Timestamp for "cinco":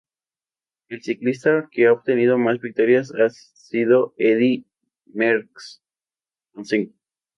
6.65-6.95